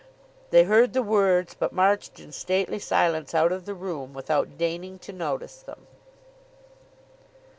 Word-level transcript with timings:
They 0.49 0.63
heard 0.63 0.93
the 0.93 1.03
words, 1.03 1.53
but 1.53 1.71
marched 1.73 2.19
in 2.19 2.31
stately 2.31 2.79
silence 2.79 3.35
out 3.35 3.51
of 3.51 3.65
the 3.67 3.75
room 3.75 4.15
without 4.15 4.57
deigning 4.57 4.97
to 4.97 5.13
notice 5.13 5.57
them. 5.57 5.85